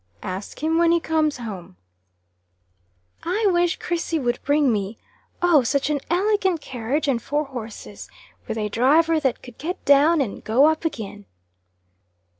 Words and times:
"Ask 0.23 0.63
him 0.63 0.79
when 0.79 0.91
he 0.91 0.99
comes 0.99 1.37
home." 1.37 1.77
"I 3.23 3.45
wish 3.51 3.77
Krissy 3.77 4.17
would 4.17 4.41
bring 4.41 4.73
me, 4.73 4.97
Oh, 5.43 5.61
such 5.61 5.91
an 5.91 5.99
elegant 6.09 6.59
carriage 6.59 7.07
and 7.07 7.21
four 7.21 7.43
horses, 7.45 8.09
with 8.47 8.57
a 8.57 8.67
driver 8.67 9.19
that 9.19 9.43
could 9.43 9.59
get 9.59 9.85
down 9.85 10.19
and 10.19 10.43
go 10.43 10.65
up 10.65 10.85
again." 10.85 11.25